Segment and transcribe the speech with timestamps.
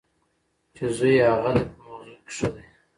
[0.75, 2.65] چې زوی یې هغه دی په مغزو کې ښه دی.